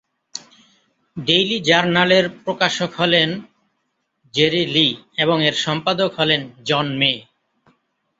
Daily 1.17 1.57
জার্নালের 1.63 2.25
প্রকাশক 2.45 2.91
হলেন 2.93 3.29
জেরি 4.33 4.63
লি 4.65 4.87
এবং 5.17 5.37
এর 5.43 5.55
সম্পাদক 5.65 6.11
হলেন 6.17 6.41
জন 6.65 6.87
মে। 6.97 7.11